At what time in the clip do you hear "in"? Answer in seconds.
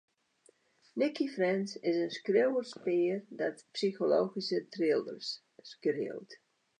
2.01-2.09